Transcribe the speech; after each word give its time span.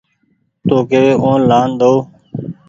تو 0.67 0.77
ڪيوي 0.89 1.13
اوني 1.23 1.45
لآن 1.49 1.69
ۮئو 1.79 1.93